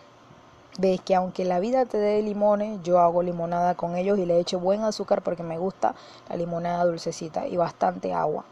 [0.78, 4.38] ves que aunque la vida te dé limones, yo hago limonada con ellos y le
[4.38, 5.94] echo buen azúcar porque me gusta
[6.28, 8.44] la limonada dulcecita y bastante agua.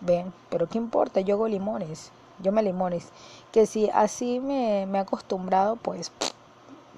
[0.00, 1.20] Ven, pero ¿qué importa?
[1.20, 3.08] Yo hago limones, yo me limones.
[3.52, 6.12] Que si así me, me he acostumbrado, pues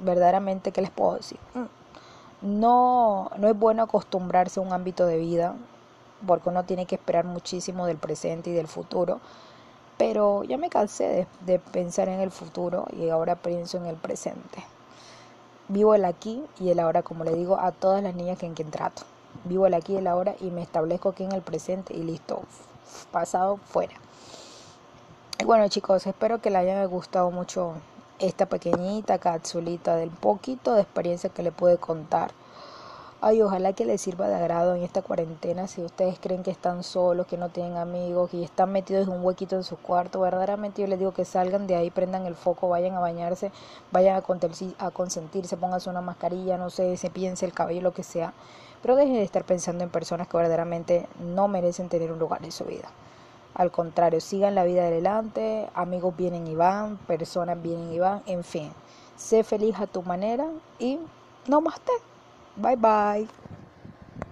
[0.00, 1.38] verdaderamente, ¿qué les puedo decir?
[1.54, 1.64] Mm,
[2.42, 5.54] no, no es bueno acostumbrarse a un ámbito de vida
[6.26, 9.20] porque uno tiene que esperar muchísimo del presente y del futuro.
[9.96, 14.64] Pero ya me cansé de, pensar en el futuro y ahora pienso en el presente.
[15.68, 18.70] Vivo el aquí y el ahora, como le digo a todas las niñas en quien
[18.70, 19.02] trato.
[19.44, 22.42] Vivo el aquí y el ahora y me establezco aquí en el presente y listo,
[23.10, 23.94] pasado fuera.
[25.40, 27.74] Y bueno chicos, espero que les haya gustado mucho
[28.18, 32.32] esta pequeñita capsulita del poquito de experiencia que le pude contar
[33.20, 35.66] Ay, ojalá que les sirva de agrado en esta cuarentena.
[35.66, 39.24] Si ustedes creen que están solos, que no tienen amigos, y están metidos en un
[39.24, 42.68] huequito en su cuarto, verdaderamente yo les digo que salgan de ahí, prendan el foco,
[42.68, 43.50] vayan a bañarse,
[43.90, 48.04] vayan a, a consentirse, pónganse una mascarilla, no sé, se piense el cabello, lo que
[48.04, 48.34] sea.
[48.82, 52.52] Pero dejen de estar pensando en personas que verdaderamente no merecen tener un lugar en
[52.52, 52.88] su vida.
[53.58, 58.44] Al contrario, sigan la vida adelante, amigos vienen y van, personas vienen y van, en
[58.44, 58.70] fin.
[59.16, 60.46] Sé feliz a tu manera
[60.78, 61.00] y
[61.48, 61.92] no más te.
[62.54, 63.28] Bye bye.